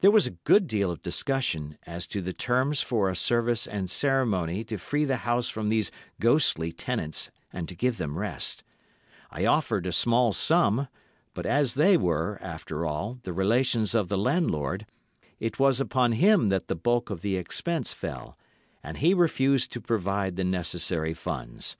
[0.00, 3.90] There was a good deal of discussion as to the terms for a service and
[3.90, 8.62] ceremony to free the house from these ghostly tenants and to give them rest,
[9.28, 10.86] I offered a small sum,
[11.34, 14.86] but as they were, after all, the relations of the landlord,
[15.40, 18.38] it was upon him that the bulk of the expense fell,
[18.84, 21.76] and he refused to provide the necessary funds.